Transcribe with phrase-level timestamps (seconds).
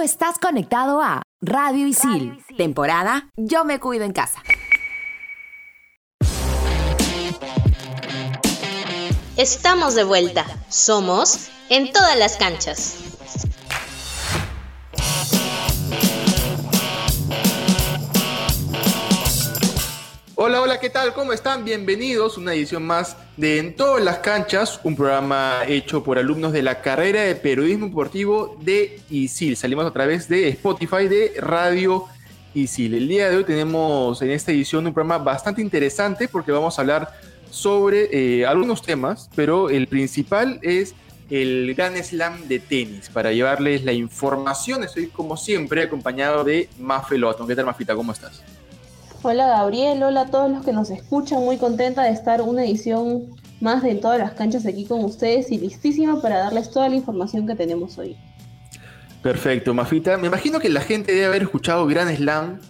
[0.00, 4.42] Tú estás conectado a Radio Isil, temporada Yo me cuido en casa.
[9.36, 10.46] Estamos de vuelta.
[10.70, 13.09] Somos en todas las canchas.
[20.50, 21.14] Hola, hola, ¿qué tal?
[21.14, 21.64] ¿Cómo están?
[21.64, 26.52] Bienvenidos a una edición más de En todas las canchas, un programa hecho por alumnos
[26.52, 29.56] de la carrera de periodismo deportivo de ISIL.
[29.56, 32.06] Salimos a través de Spotify de Radio
[32.52, 32.94] ISIL.
[32.94, 36.82] El día de hoy tenemos en esta edición un programa bastante interesante porque vamos a
[36.82, 37.12] hablar
[37.52, 40.96] sobre eh, algunos temas, pero el principal es
[41.30, 43.08] el Gran Slam de tenis.
[43.08, 47.46] Para llevarles la información, estoy como siempre acompañado de Mafe Loton.
[47.46, 47.94] ¿Qué tal, Mafita?
[47.94, 48.42] ¿Cómo estás?
[49.22, 53.26] Hola Gabriel, hola a todos los que nos escuchan, muy contenta de estar una edición
[53.60, 57.46] más de todas las canchas aquí con ustedes y listísima para darles toda la información
[57.46, 58.16] que tenemos hoy.
[59.22, 60.16] Perfecto, Mafita.
[60.16, 62.60] Me imagino que la gente debe haber escuchado Gran Slam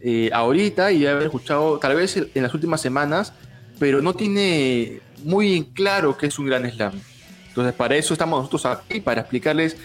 [0.00, 3.32] eh, ahorita y debe haber escuchado tal vez en las últimas semanas,
[3.78, 7.00] pero no tiene muy claro qué es un Gran Slam.
[7.46, 9.76] Entonces, para eso estamos nosotros aquí, para explicarles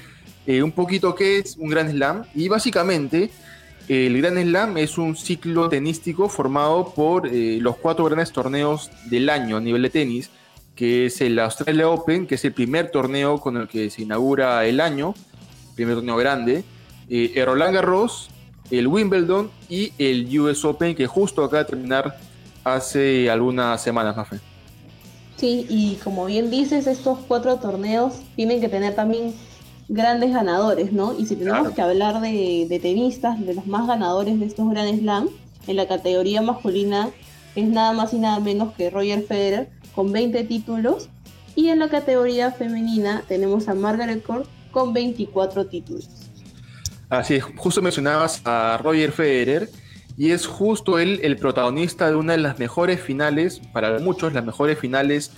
[0.47, 3.29] eh, un poquito qué es un Gran Slam y básicamente
[3.87, 9.29] el Gran Slam es un ciclo tenístico formado por eh, los cuatro grandes torneos del
[9.29, 10.31] año a nivel de tenis,
[10.75, 14.65] que es el Australia Open, que es el primer torneo con el que se inaugura
[14.65, 15.13] el año,
[15.75, 16.63] primer torneo grande,
[17.09, 18.29] eh, el Roland Garros,
[18.71, 22.17] el Wimbledon y el US Open, que justo acaba de terminar
[22.63, 24.27] hace algunas semanas, más
[25.37, 29.35] Sí, y como bien dices, estos cuatro torneos tienen que tener también
[29.87, 31.17] grandes ganadores, ¿no?
[31.17, 35.29] Y si tenemos que hablar de, tenistas, de los más ganadores de estos Grand Slam,
[35.67, 37.09] en la categoría masculina
[37.55, 41.09] es nada más y nada menos que Roger Federer con 20 títulos.
[41.55, 46.09] Y en la categoría femenina tenemos a Margaret Court con 24 títulos.
[47.09, 49.69] Así es, justo mencionabas a Roger Federer
[50.17, 54.45] y es justo él el protagonista de una de las mejores finales, para muchos las
[54.45, 55.31] mejores finales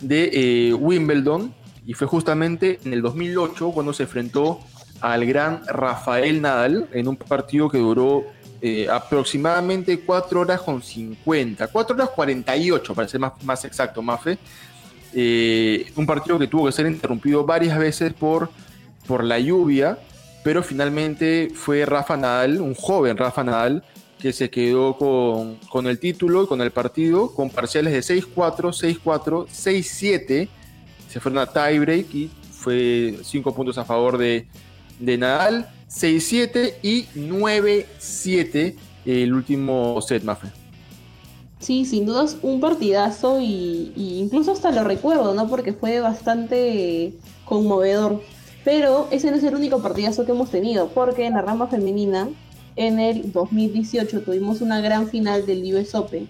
[0.00, 1.54] de eh, Wimbledon,
[1.86, 4.60] y fue justamente en el 2008 cuando se enfrentó
[5.00, 8.24] al gran Rafael Nadal en un partido que duró
[8.62, 14.38] eh, aproximadamente 4 horas con 50, 4 horas 48 para ser más, más exacto, Mafe.
[15.12, 18.50] Eh, un partido que tuvo que ser interrumpido varias veces por,
[19.06, 19.98] por la lluvia,
[20.42, 23.84] pero finalmente fue Rafa Nadal, un joven Rafa Nadal,
[24.18, 29.02] que se quedó con, con el título y con el partido con parciales de 6-4,
[29.04, 30.48] 6-4, 6-7
[31.08, 34.46] se fueron a tiebreak y fue 5 puntos a favor de,
[35.00, 40.48] Nadal, 6-7 y 9-7 el último set, Mafe.
[41.60, 45.48] Sí, sin dudas un partidazo y, incluso hasta lo recuerdo, ¿no?
[45.48, 47.14] Porque fue bastante
[47.44, 48.22] conmovedor.
[48.64, 52.28] Pero ese no es el único partidazo que hemos tenido, porque en la rama femenina,
[52.76, 56.28] en el 2018 tuvimos una gran final del US Open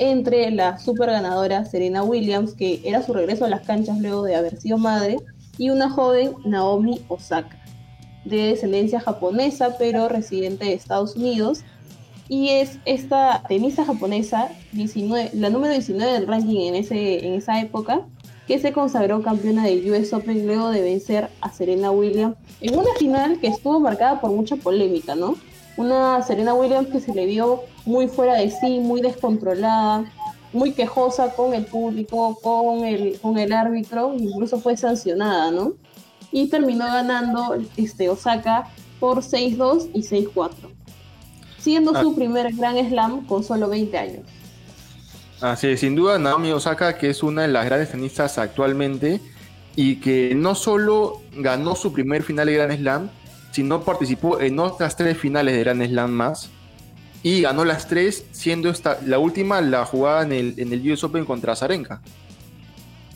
[0.00, 4.34] entre la super ganadora Serena Williams, que era su regreso a las canchas luego de
[4.34, 5.18] haber sido madre,
[5.58, 7.62] y una joven Naomi Osaka,
[8.24, 11.60] de descendencia japonesa pero residente de Estados Unidos.
[12.28, 17.60] Y es esta tenista japonesa, 19, la número 19 del ranking en, ese, en esa
[17.60, 18.06] época,
[18.46, 22.94] que se consagró campeona del US Open luego de vencer a Serena Williams en una
[22.98, 25.34] final que estuvo marcada por mucha polémica, ¿no?
[25.80, 30.04] Una Serena Williams que se le vio muy fuera de sí, muy descontrolada,
[30.52, 35.72] muy quejosa con el público, con el, con el árbitro, incluso fue sancionada, ¿no?
[36.32, 38.68] Y terminó ganando este, Osaka
[39.00, 40.52] por 6-2 y 6-4,
[41.58, 42.14] siendo su ah.
[42.14, 44.26] primer gran slam con solo 20 años.
[45.40, 49.18] Así es, sin duda Naomi Osaka, que es una de las grandes tenistas actualmente
[49.76, 53.10] y que no solo ganó su primer final de Gran Slam,
[53.50, 56.50] sino participó en otras tres finales de Grand Slam más
[57.22, 61.04] y ganó las tres, siendo esta, la última la jugada en el, en el US
[61.04, 62.00] Open contra Zarenka.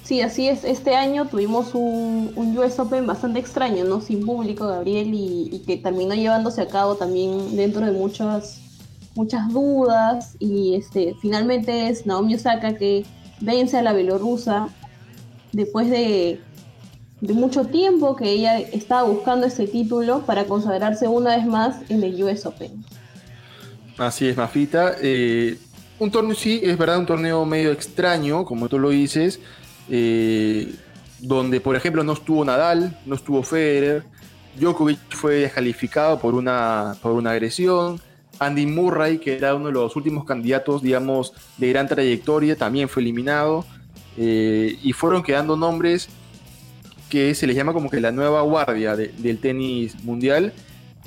[0.02, 0.64] Sí, así es.
[0.64, 4.02] Este año tuvimos un, un, US Open bastante extraño, ¿no?
[4.02, 8.60] Sin público, Gabriel, y, que terminó llevándose a cabo también dentro de muchas,
[9.14, 10.36] muchas dudas.
[10.38, 13.06] Y este, finalmente es Naomi Osaka que
[13.40, 14.68] vence a la bielorrusa
[15.52, 16.38] después de
[17.20, 22.02] de mucho tiempo que ella estaba buscando ese título para consagrarse una vez más en
[22.02, 22.84] el US Open.
[23.96, 24.96] Así es, Mafita.
[25.00, 25.58] Eh,
[25.98, 29.40] un torneo, sí, es verdad, un torneo medio extraño, como tú lo dices,
[29.88, 30.74] eh,
[31.20, 34.04] donde, por ejemplo, no estuvo Nadal, no estuvo Federer,
[34.56, 38.00] Djokovic fue descalificado por una, por una agresión,
[38.38, 43.02] Andy Murray, que era uno de los últimos candidatos, digamos, de gran trayectoria, también fue
[43.02, 43.64] eliminado,
[44.16, 46.08] eh, y fueron quedando nombres
[47.08, 50.52] que se le llama como que la nueva guardia del tenis mundial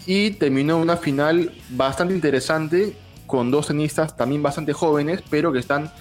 [0.06, 2.94] y terminó una final bastante interesante
[3.26, 5.92] con dos tenistas también bastante jóvenes, pero que están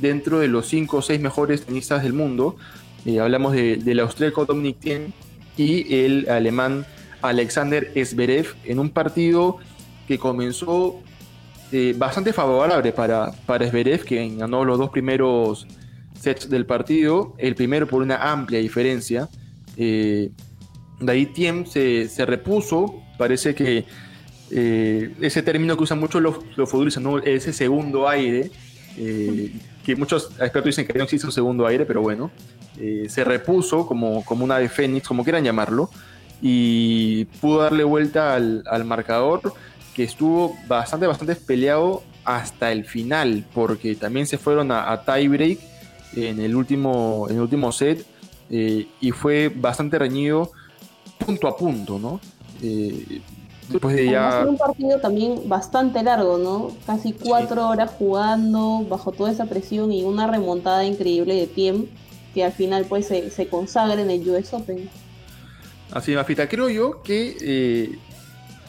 [0.00, 2.56] dentro de los 5 o 6 mejores tenistas del mundo.
[3.04, 5.12] Eh, hablamos de, del austríaco Dominic Thiem
[5.56, 6.86] y el alemán
[7.22, 9.58] Alexander Zverev en un partido
[10.06, 11.00] que comenzó
[11.72, 15.66] eh, bastante favorable para, para Zverev, quien ganó los dos primeros
[16.18, 19.28] sets del partido, el primero por una amplia diferencia.
[19.76, 20.30] Eh,
[21.00, 23.84] de ahí Thiem se, se, repuso, parece que
[24.50, 27.18] eh, ese término que usan mucho los, los futbolistas, ¿no?
[27.18, 28.50] ese segundo aire,
[28.96, 32.30] que muchos expertos dicen que no existe un segundo aire, pero bueno,
[33.08, 35.90] se repuso como, como una de Fénix, como quieran llamarlo,
[36.40, 39.52] y pudo darle vuelta al, al marcador
[39.94, 45.58] que estuvo bastante, bastante peleado hasta el final, porque también se fueron a, a tiebreak
[46.14, 48.04] en el último, en el último set
[48.50, 50.50] eh, y fue bastante reñido
[51.24, 52.20] punto a punto, ¿no?
[52.62, 53.20] Eh,
[53.68, 54.40] después de ya...
[54.42, 56.72] Fue un partido también bastante largo, ¿no?
[56.86, 61.88] Casi cuatro horas jugando bajo toda esa presión y una remontada increíble de tiempo
[62.34, 64.90] que al final pues se, se consagra en el US Open.
[65.90, 67.98] Así, Mafita, creo yo que eh,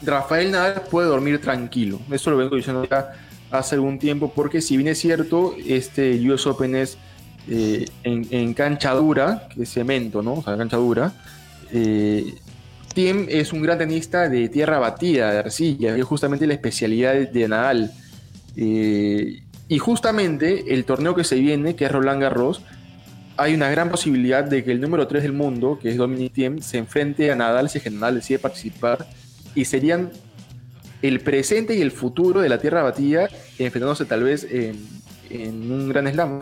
[0.02, 1.98] Rafael Nadal puede dormir tranquilo.
[2.10, 3.12] Eso lo vengo diciendo ya
[3.50, 6.96] hace algún tiempo, porque si bien es cierto, este US Open es
[7.50, 10.34] eh, en, cancha dura, que es cemento, ¿no?
[10.34, 11.12] O sea, cancha dura.
[11.72, 12.34] Eh,
[12.94, 17.14] Tim es un gran tenista de tierra batida, de arcilla, que es justamente la especialidad
[17.14, 17.92] de, Nadal.
[18.56, 22.62] Eh, y justamente el torneo que se viene, que es Roland Garros,
[23.36, 26.60] hay una gran posibilidad de que el número 3 del mundo, que es Dominic Thiem,
[26.60, 29.06] se enfrente a Nadal si es que Nadal decide participar
[29.54, 30.10] y serían
[31.02, 33.28] el presente y el futuro de la Tierra batida
[33.58, 36.40] enfrentándose tal vez en, un gran slam.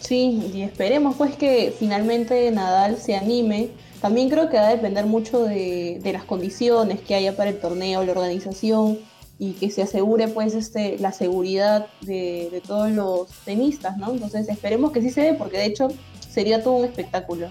[0.00, 3.70] Sí, y esperemos pues que finalmente Nadal se anime.
[4.00, 8.04] También creo que va a depender mucho de, las condiciones que haya para el torneo,
[8.04, 8.98] la organización
[9.38, 14.12] y que se asegure pues este, la seguridad de, de todos los tenistas, ¿no?
[14.12, 15.88] Entonces esperemos que sí se dé porque de hecho
[16.28, 17.48] sería todo un espectáculo.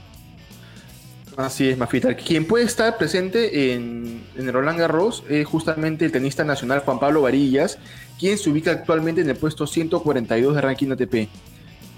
[1.38, 2.16] Así es, Mafita.
[2.16, 7.22] Quien puede estar presente en, el Roland Garros es justamente el tenista nacional Juan Pablo
[7.22, 7.78] Varillas,
[8.20, 11.30] quien se ubica actualmente en el puesto 142 de ranking ATP.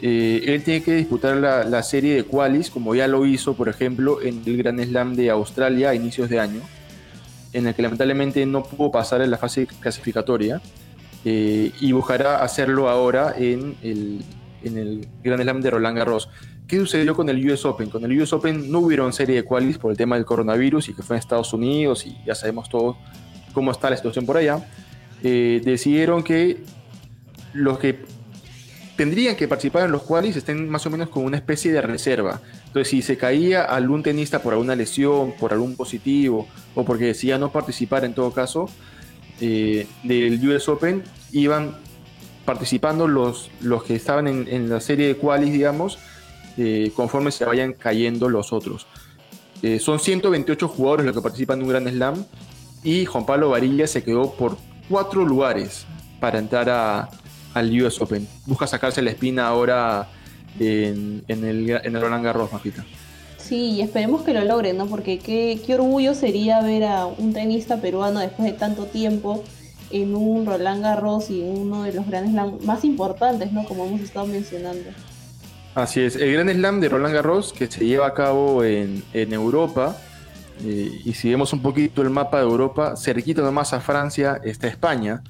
[0.01, 4.21] Eh, él tiene que disputar la, serie de qualis, como ya lo hizo, por ejemplo,
[4.21, 6.61] en el Gran Slam de Australia a inicios de año,
[7.51, 10.61] en el que lamentablemente no pudo pasar en la fase clasificatoria,
[11.25, 14.23] eh, y buscará hacerlo ahora en el,
[14.63, 16.29] en el Gran Slam de Roland Garros.
[16.65, 17.89] ¿Qué sucedió con el US Open?
[17.89, 20.93] Con el US Open no hubieron serie de qualis por el tema del coronavirus y
[20.93, 22.95] que fue en Estados Unidos y ya sabemos todo
[23.53, 24.65] cómo está la situación por allá.
[25.23, 26.63] Eh, decidieron que
[27.53, 27.99] los que
[28.99, 32.41] tendrían que participar en los qualis estén más o menos con una especie de reserva.
[32.65, 37.37] Entonces, si se caía algún tenista por alguna lesión, por algún positivo, o porque decía
[37.37, 38.69] no participar en todo caso,
[39.39, 41.01] eh, del US Open,
[41.31, 41.77] iban
[42.43, 45.97] participando los, los que estaban en, en la serie de qualis, digamos,
[46.57, 48.85] eh, conforme se vayan cayendo los otros.
[49.61, 52.25] Eh, son 128 jugadores los que participan en un Gran Slam
[52.83, 54.57] y Juan Pablo Varilla se quedó por
[54.89, 55.85] cuatro lugares
[56.19, 57.09] para entrar a,
[57.53, 58.27] al US Open.
[58.45, 60.07] Busca sacarse la espina ahora
[60.59, 62.85] en, el, en el Roland Garros, Majita.
[63.37, 64.85] Sí, esperemos que lo logren, ¿no?
[64.85, 69.43] Porque qué, qué orgullo sería ver a un tenista peruano después de tanto tiempo
[69.91, 73.65] en un Roland Garros y uno de los grandes más importantes, ¿no?
[73.65, 74.89] Como hemos estado mencionando.
[75.75, 79.97] Así es, el Gran Slam de Roland Garros que se lleva a cabo en, Europa.
[80.63, 84.67] Eh, y si vemos un poquito el mapa de Europa, cerquita nomás a Francia está
[84.67, 85.23] España.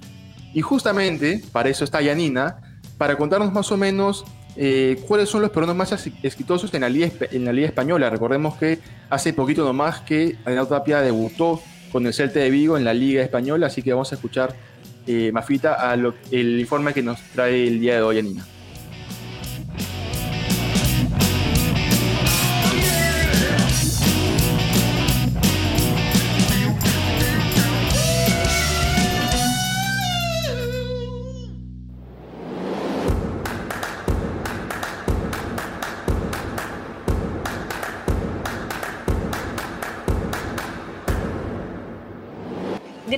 [0.54, 2.58] Y justamente para eso está Yanina,
[2.98, 4.26] para contarnos más o menos
[4.56, 5.92] eh, cuáles son los peruanos más
[6.24, 8.10] exitosos en la, Liga, en la Liga Española.
[8.10, 8.80] Recordemos que
[9.10, 13.24] hace poquito nomás que Adrián Tapia debutó con el Celta de Vigo en la Liga
[13.24, 14.56] Española, así que vamos a escuchar,
[15.08, 15.94] eh, Mafita,
[16.32, 18.46] el informe que nos trae el día de hoy, Yanina.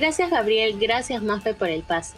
[0.02, 2.16] Gracias Gabriel, gracias Mafe por el pase.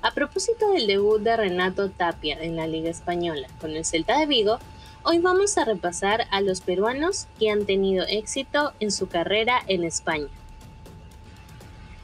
[0.00, 4.26] A propósito del debut de Renato Tapia en la Liga Española con el Celta de
[4.26, 4.58] Vigo,
[5.04, 9.84] hoy vamos a repasar a los peruanos que han tenido éxito en su carrera en
[9.84, 10.26] España.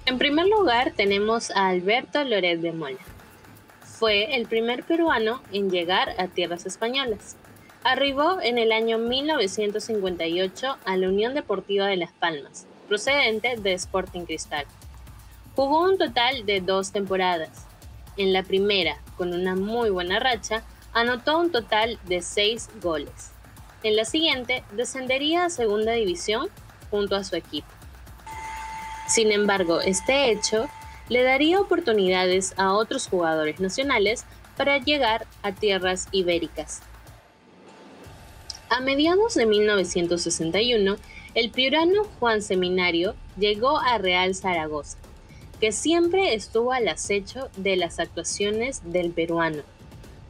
[0.07, 3.01] En primer lugar tenemos a Alberto Loret de Mola.
[3.83, 7.35] Fue el primer peruano en llegar a tierras españolas.
[7.83, 14.25] Arribó en el año 1958 a la Unión Deportiva de Las Palmas, procedente de Sporting
[14.25, 14.65] Cristal.
[15.59, 17.67] Jugó un total de dos temporadas.
[18.17, 20.63] En la primera, con una muy buena racha,
[20.93, 23.33] anotó un total de seis goles.
[23.83, 26.47] En la siguiente, descendería a Segunda División
[26.93, 27.67] junto a su equipo.
[29.09, 30.69] Sin embargo, este hecho
[31.09, 36.83] le daría oportunidades a otros jugadores nacionales para llegar a tierras ibéricas.
[38.71, 40.99] A mediados de 1961,
[41.35, 44.99] el piurano Juan Seminario llegó a Real Zaragoza,
[45.61, 49.63] que siempre estuvo al acecho de las actuaciones del peruano.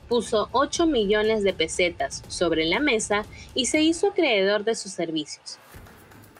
[0.08, 5.58] Puso 8 millones de pesetas sobre la mesa y se hizo acreedor de sus servicios.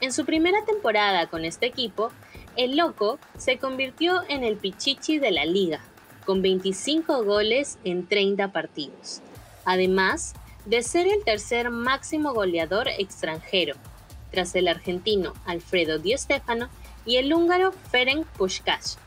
[0.01, 2.11] En su primera temporada con este equipo,
[2.55, 5.81] el Loco se convirtió en el Pichichi de la liga,
[6.25, 9.21] con 25 goles en 30 partidos.
[9.65, 10.33] Además
[10.65, 13.75] de ser el tercer máximo goleador extranjero,
[14.31, 16.69] tras el argentino Alfredo Di Stéfano
[17.05, 18.97] y el húngaro Ferenc Puskás,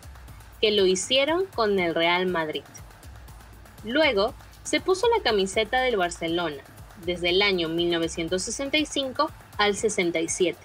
[0.60, 2.64] que lo hicieron con el Real Madrid.
[3.84, 6.62] Luego se puso la camiseta del Barcelona
[7.04, 10.58] desde el año 1965 al 67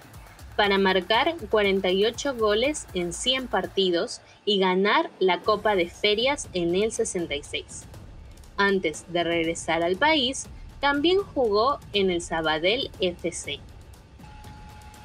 [0.58, 6.90] para marcar 48 goles en 100 partidos y ganar la Copa de Ferias en el
[6.90, 7.84] 66.
[8.56, 10.46] Antes de regresar al país,
[10.80, 13.60] también jugó en el Sabadell FC.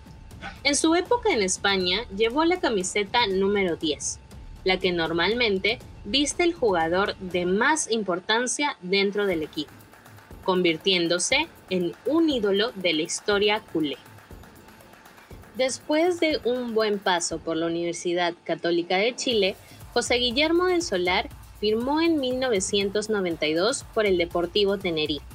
[0.63, 4.19] En su época en España, llevó la camiseta número 10,
[4.63, 9.71] la que normalmente viste el jugador de más importancia dentro del equipo,
[10.43, 13.97] convirtiéndose en un ídolo de la historia culé.
[15.55, 19.55] Después de un buen paso por la Universidad Católica de Chile,
[19.93, 21.29] José Guillermo del Solar
[21.59, 25.25] firmó en 1992 por el Deportivo Tenerife.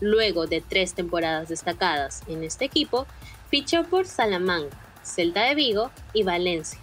[0.00, 3.06] Luego de tres temporadas destacadas en este equipo,
[3.50, 6.80] fichó por Salamanca, Celta de Vigo y Valencia.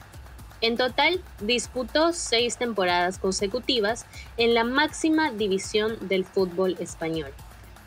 [0.61, 4.05] En total, disputó seis temporadas consecutivas
[4.37, 7.33] en la máxima división del fútbol español,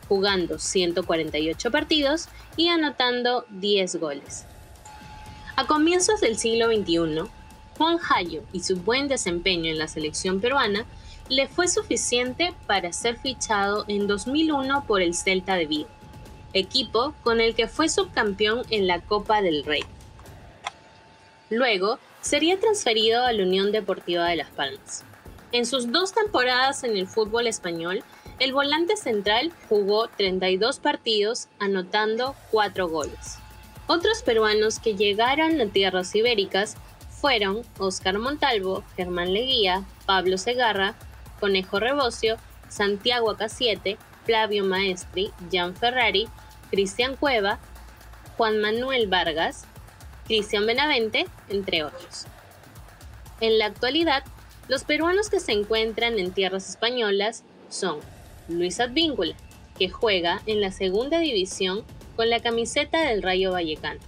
[0.09, 2.27] jugando 148 partidos
[2.57, 4.45] y anotando 10 goles.
[5.55, 7.29] A comienzos del siglo XXI,
[7.77, 10.85] Juan Hayo y su buen desempeño en la selección peruana
[11.29, 15.89] le fue suficiente para ser fichado en 2001 por el Celta de Vigo,
[16.53, 19.83] equipo con el que fue subcampeón en la Copa del Rey.
[21.49, 25.03] Luego, sería transferido a la Unión Deportiva de Las Palmas.
[25.51, 28.03] En sus dos temporadas en el fútbol español,
[28.39, 33.37] el volante central jugó 32 partidos, anotando 4 goles.
[33.85, 36.77] Otros peruanos que llegaron a tierras ibéricas
[37.11, 40.95] fueron Óscar Montalvo, Germán Leguía, Pablo Segarra,
[41.39, 42.37] Conejo Rebocio,
[42.69, 46.27] Santiago Acasiete, Flavio Maestri, Jan Ferrari,
[46.71, 47.59] Cristian Cueva,
[48.35, 49.67] Juan Manuel Vargas,
[50.25, 52.25] Cristian Benavente, entre otros.
[53.41, 54.23] En la actualidad,
[54.67, 57.99] los peruanos que se encuentran en tierras españolas son
[58.47, 59.35] Luis Advíncula,
[59.77, 61.83] que juega en la segunda división
[62.15, 63.99] con la camiseta del Rayo Vallecano.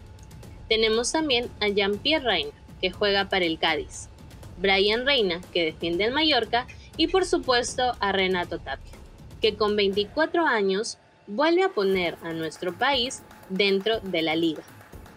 [0.69, 4.09] Tenemos también a Jean-Pierre Reina, que juega para el Cádiz,
[4.57, 8.93] Brian Reina, que defiende al Mallorca, y por supuesto a Renato Tapia,
[9.41, 10.97] que con 24 años
[11.27, 14.63] vuelve a poner a nuestro país dentro de la liga,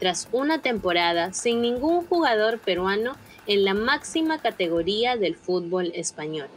[0.01, 3.17] tras una temporada sin ningún jugador peruano
[3.47, 6.49] en la máxima categoría del fútbol español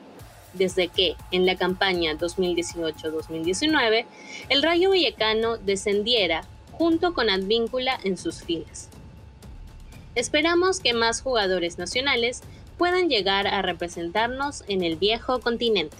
[0.53, 4.05] desde que, en la campaña 2018-2019,
[4.49, 8.89] el Rayo Vallecano descendiera junto con Advíncula en sus filas.
[10.15, 12.41] Esperamos que más jugadores nacionales
[12.77, 15.97] puedan llegar a representarnos en el viejo continente.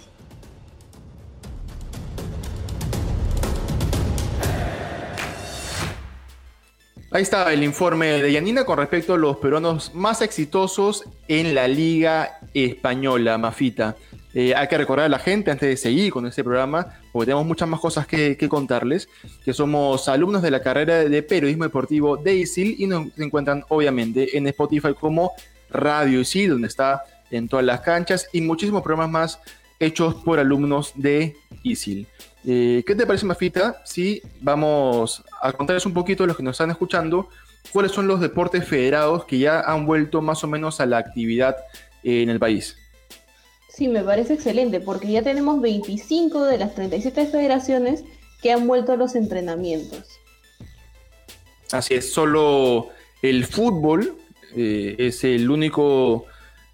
[7.14, 11.68] Ahí está el informe de Yanina con respecto a los peruanos más exitosos en la
[11.68, 13.94] Liga Española, Mafita.
[14.34, 17.46] Eh, hay que recordar a la gente antes de seguir con este programa, porque tenemos
[17.46, 19.08] muchas más cosas que, contarles,
[19.44, 24.36] que somos alumnos de la carrera de periodismo deportivo de ISIL y nos encuentran obviamente
[24.36, 25.34] en Spotify como
[25.70, 29.40] Radio ISIL, donde está en todas las canchas y muchísimos programas más
[29.78, 32.08] hechos por alumnos de ISIL.
[32.46, 33.82] Eh, ¿Qué te parece, Mafita?
[33.84, 37.28] Si vamos a contarles un poquito a los que nos están escuchando
[37.72, 41.56] cuáles son los deportes federados que ya han vuelto más o menos a la actividad
[42.02, 42.76] en el país.
[43.70, 48.04] Sí, me parece excelente, porque ya tenemos 25 de las 37 federaciones
[48.40, 50.06] que han vuelto a los entrenamientos.
[51.72, 52.90] Así es, solo
[53.22, 54.16] el fútbol
[54.54, 56.26] eh, es el único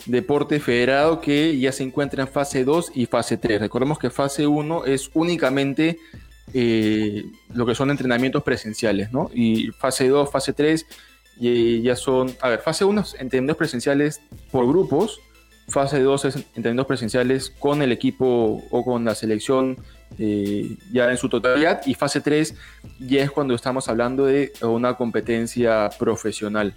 [0.07, 3.61] deporte federado que ya se encuentra en fase 2 y fase 3.
[3.61, 5.99] Recordemos que fase 1 es únicamente
[6.53, 9.31] eh, lo que son entrenamientos presenciales, ¿no?
[9.33, 10.87] Y fase 2, fase 3
[11.83, 15.21] ya son, a ver, fase 1 es entrenamientos presenciales por grupos,
[15.69, 19.79] fase 2 es entrenamientos presenciales con el equipo o con la selección
[20.19, 22.55] eh, ya en su totalidad y fase 3
[22.99, 26.75] ya es cuando estamos hablando de una competencia profesional.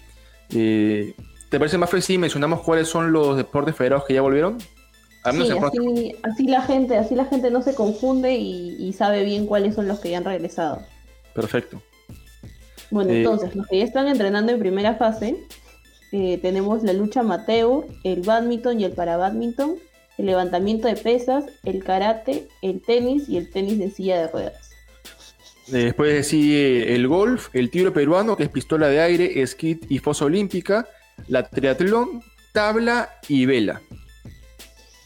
[0.50, 1.14] Eh,
[1.54, 4.58] ¿Te parece más si mencionamos cuáles son los deportes federados que ya volvieron?
[4.60, 9.88] Sí, así, la gente, así la gente no se confunde y, sabe bien cuáles son
[9.88, 10.82] los que ya han regresado.
[11.36, 11.80] Perfecto.
[12.90, 15.36] Bueno, eh, entonces, los que ya están entrenando en primera fase,
[16.12, 19.76] eh, tenemos la lucha amateur, el badminton y el parabadminton,
[20.18, 24.72] el levantamiento de pesas, el karate, el tenis y el tenis de silla de ruedas.
[25.68, 30.26] Después sigue el golf, el tiro peruano, que es pistola de aire, esquí y fosa
[30.26, 30.88] olímpica,
[31.28, 33.82] la triatlón, tabla y vela.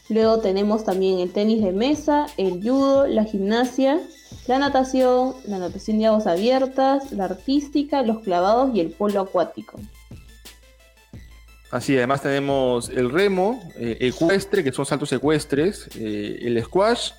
[0.08, 4.00] Luego tenemos también el tenis de mesa, el judo, la gimnasia,
[4.46, 9.78] la natación, la natación de aguas abiertas, la artística, los clavados y el polo acuático.
[11.70, 17.10] Así, además tenemos el remo, eh, ecuestre, que son saltos ecuestres, eh, el squash,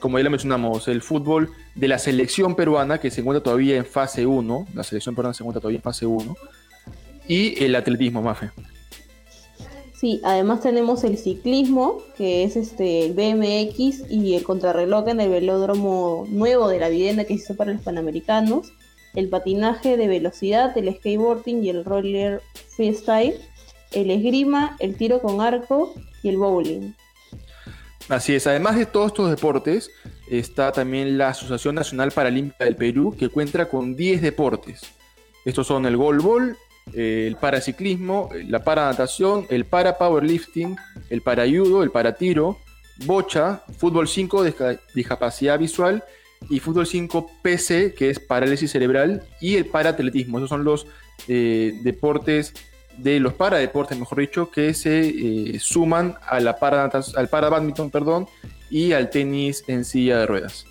[0.00, 3.86] como ya lo mencionamos, el fútbol de la selección peruana, que se encuentra todavía en
[3.86, 6.36] fase 1, la selección peruana se encuentra todavía en fase 1,
[7.28, 8.50] y el atletismo, Mafe.
[9.94, 15.28] Sí, además tenemos el ciclismo, que es este el BMX y el contrarreloj en el
[15.28, 18.72] velódromo nuevo de la vivienda que se hizo para los panamericanos,
[19.14, 23.34] el patinaje de velocidad, el skateboarding y el roller freestyle,
[23.90, 26.92] el esgrima, el tiro con arco y el bowling.
[28.08, 29.90] Así es, además de todos estos deportes,
[30.30, 34.82] está también la Asociación Nacional Paralímpica del Perú, que cuenta con 10 deportes.
[35.44, 35.96] Estos son el
[36.94, 40.76] el paraciclismo, la paranatación, el para powerlifting,
[41.10, 42.58] el para judo, el para tiro,
[43.04, 46.02] bocha, fútbol 5 de discapacidad visual
[46.48, 50.38] y fútbol 5 PC, que es parálisis cerebral, y el para atletismo.
[50.38, 50.86] Esos son los
[51.26, 52.54] eh, deportes
[52.96, 57.90] de los paradeportes, mejor dicho, que se eh, suman a la para, al para badminton,
[57.90, 58.26] perdón,
[58.70, 60.66] y al tenis en silla de ruedas.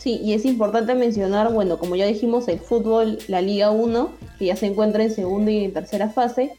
[0.00, 4.46] Sí, y es importante mencionar, bueno, como ya dijimos, el fútbol, la Liga 1, que
[4.46, 6.54] ya se encuentra en segunda y en tercera fase.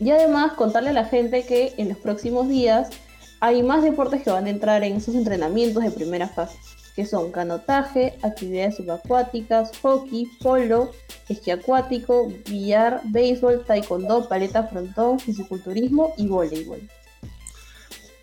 [0.00, 2.90] Y además contarle a la gente que en los próximos días
[3.38, 6.58] hay más deportes que van a entrar en esos entrenamientos de primera fase,
[6.96, 10.90] que son canotaje, actividades subacuáticas, hockey, polo,
[11.28, 16.80] esquí acuático, billar, béisbol, taekwondo, paleta frontón, fisiculturismo y voleibol.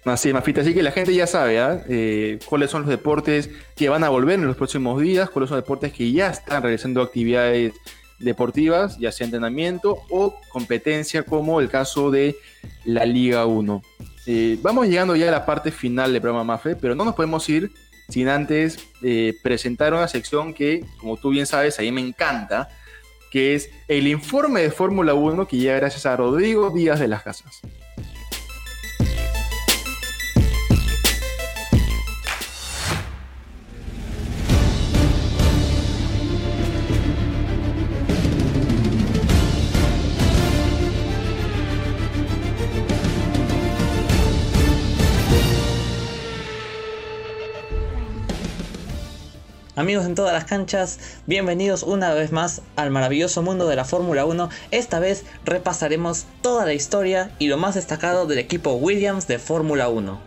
[0.09, 1.83] Así, Mafita, así que la gente ya sabe ¿ah?
[1.89, 5.57] eh, cuáles son los deportes que van a volver en los próximos días, cuáles son
[5.57, 7.73] los deportes que ya están realizando actividades
[8.19, 12.35] deportivas, ya sea entrenamiento o competencia, como el caso de
[12.85, 13.81] la Liga 1.
[14.27, 17.47] Eh, vamos llegando ya a la parte final del programa Mafe, pero no nos podemos
[17.49, 17.71] ir
[18.09, 22.69] sin antes eh, presentar una sección que, como tú bien sabes, a mí me encanta,
[23.31, 27.23] que es el informe de Fórmula 1 que llega gracias a Rodrigo Díaz de las
[27.23, 27.61] Casas.
[49.87, 54.25] Amigos en todas las canchas, bienvenidos una vez más al maravilloso mundo de la Fórmula
[54.25, 54.49] 1.
[54.71, 59.87] Esta vez repasaremos toda la historia y lo más destacado del equipo Williams de Fórmula
[59.87, 60.19] 1.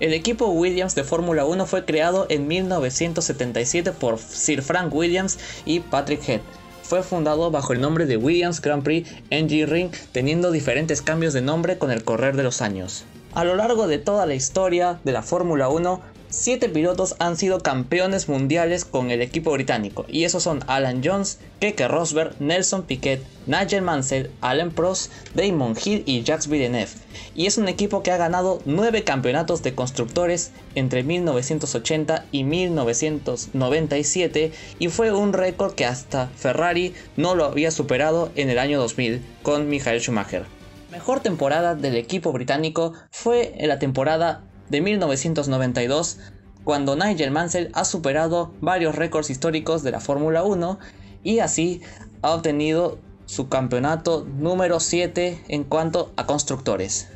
[0.00, 5.80] El equipo Williams de Fórmula 1 fue creado en 1977 por Sir Frank Williams y
[5.80, 6.42] Patrick Head.
[6.82, 11.40] Fue fundado bajo el nombre de Williams Grand Prix Engine Ring, teniendo diferentes cambios de
[11.40, 13.06] nombre con el correr de los años.
[13.32, 17.60] A lo largo de toda la historia de la Fórmula 1, siete pilotos han sido
[17.60, 23.22] campeones mundiales con el equipo británico, y esos son Alan Jones, Keke Rosberg, Nelson Piquet,
[23.46, 26.90] Nigel Mansell, Alan Prost, Damon Hill y Jacques Villeneuve.
[27.34, 34.52] Y es un equipo que ha ganado nueve campeonatos de constructores entre 1980 y 1997
[34.78, 39.22] y fue un récord que hasta Ferrari no lo había superado en el año 2000
[39.42, 40.44] con Michael Schumacher.
[40.90, 46.18] Mejor temporada del equipo británico fue en la temporada de 1992,
[46.64, 50.78] cuando Nigel Mansell ha superado varios récords históricos de la Fórmula 1
[51.22, 51.80] y así
[52.22, 57.08] ha obtenido su campeonato número 7 en cuanto a constructores.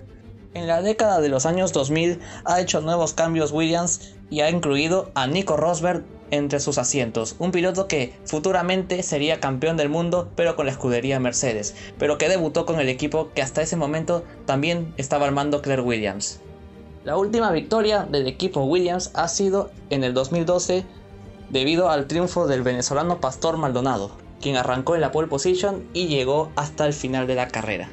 [0.54, 5.10] En la década de los años 2000 ha hecho nuevos cambios Williams y ha incluido
[5.14, 10.56] a Nico Rosberg entre sus asientos, un piloto que futuramente sería campeón del mundo pero
[10.56, 14.94] con la escudería Mercedes, pero que debutó con el equipo que hasta ese momento también
[14.96, 16.40] estaba armando Claire Williams.
[17.04, 20.84] La última victoria del equipo Williams ha sido en el 2012
[21.50, 26.52] debido al triunfo del venezolano Pastor Maldonado, quien arrancó en la pole position y llegó
[26.54, 27.90] hasta el final de la carrera.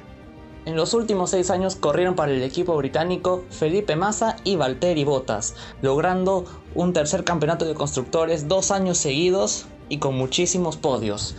[0.65, 5.56] En los últimos seis años corrieron para el equipo británico Felipe Massa y Valtteri Bottas,
[5.82, 6.45] logrando
[6.76, 11.36] un tercer campeonato de constructores dos años seguidos y con muchísimos podios.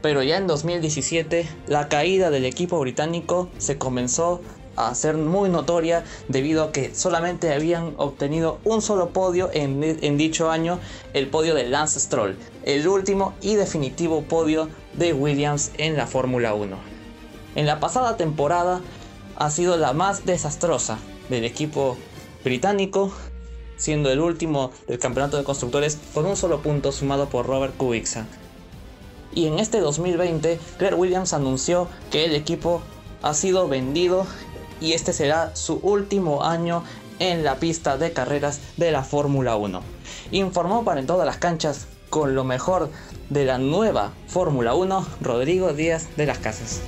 [0.00, 4.40] Pero ya en 2017 la caída del equipo británico se comenzó
[4.76, 10.50] a ser muy notoria debido a que solamente habían obtenido un solo podio en, dicho
[10.50, 10.78] año,
[11.12, 16.54] el podio de Lance Stroll, el último y definitivo podio de Williams en la Fórmula
[16.54, 16.76] 1.
[17.56, 18.80] En la pasada temporada
[19.36, 21.96] ha sido la más desastrosa del equipo
[22.44, 23.12] británico,
[23.76, 28.26] siendo el último del campeonato de constructores con un solo punto sumado por Robert Kubica.
[29.34, 32.82] Y en este 2020, Claire Williams anunció que el equipo
[33.22, 34.26] ha sido vendido
[34.80, 36.82] y este será su último año
[37.18, 39.82] en la pista de carreras de la Fórmula 1.
[40.32, 42.90] Informó para en todas las canchas con lo mejor
[43.28, 46.80] de la nueva Fórmula 1 Rodrigo Díaz de las Casas.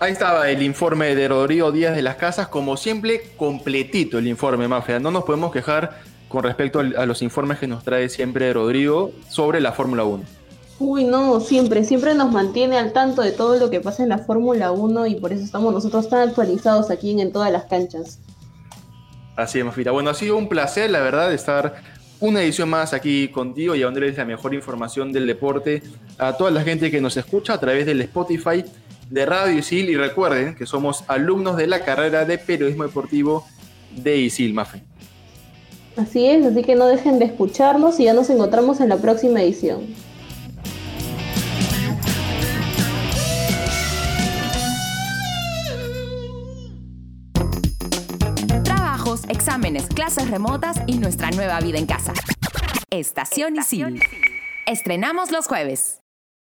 [0.00, 4.68] Ahí estaba el informe de Rodrigo Díaz de las Casas, como siempre, completito el informe,
[4.68, 5.00] Mafia.
[5.00, 9.60] No nos podemos quejar con respecto a los informes que nos trae siempre Rodrigo sobre
[9.60, 10.24] la Fórmula 1.
[10.80, 14.18] Uy, no, siempre, siempre nos mantiene al tanto de todo lo que pasa en la
[14.18, 18.20] Fórmula 1 y por eso estamos nosotros tan actualizados aquí en, en todas las canchas.
[19.34, 19.90] Así es, Mafita.
[19.90, 21.82] Bueno, ha sido un placer, la verdad, estar
[22.20, 25.82] una edición más aquí contigo y llevándoles la mejor información del deporte
[26.18, 28.64] a toda la gente que nos escucha a través del Spotify
[29.08, 29.90] de Radio Isil.
[29.90, 33.46] Y recuerden que somos alumnos de la carrera de periodismo deportivo
[33.96, 34.87] de Isil, Mafe.
[35.98, 39.42] Así es, así que no dejen de escucharnos y ya nos encontramos en la próxima
[39.42, 39.80] edición.
[48.62, 52.12] Trabajos, exámenes, clases remotas y nuestra nueva vida en casa.
[52.90, 54.00] Estación Isil.
[54.66, 56.00] Estrenamos los jueves.